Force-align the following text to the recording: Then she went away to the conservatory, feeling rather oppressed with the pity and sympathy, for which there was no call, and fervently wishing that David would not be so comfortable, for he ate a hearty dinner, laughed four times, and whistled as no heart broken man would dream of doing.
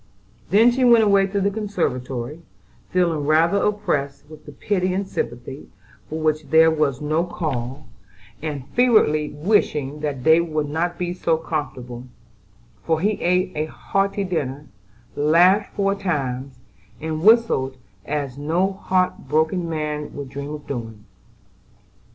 Then 0.49 0.71
she 0.71 0.83
went 0.83 1.03
away 1.03 1.27
to 1.27 1.39
the 1.39 1.51
conservatory, 1.51 2.41
feeling 2.89 3.27
rather 3.27 3.59
oppressed 3.61 4.27
with 4.31 4.47
the 4.47 4.51
pity 4.51 4.95
and 4.95 5.07
sympathy, 5.07 5.69
for 6.09 6.19
which 6.19 6.45
there 6.47 6.71
was 6.71 7.01
no 7.01 7.23
call, 7.23 7.85
and 8.41 8.65
fervently 8.69 9.29
wishing 9.29 9.99
that 9.99 10.23
David 10.23 10.49
would 10.51 10.69
not 10.69 10.97
be 10.97 11.13
so 11.13 11.37
comfortable, 11.37 12.07
for 12.83 12.99
he 12.99 13.21
ate 13.21 13.51
a 13.55 13.65
hearty 13.69 14.23
dinner, 14.23 14.65
laughed 15.15 15.75
four 15.75 15.93
times, 15.93 16.57
and 16.99 17.21
whistled 17.21 17.77
as 18.03 18.39
no 18.39 18.71
heart 18.73 19.27
broken 19.29 19.69
man 19.69 20.15
would 20.15 20.29
dream 20.29 20.49
of 20.49 20.65
doing. 20.65 21.05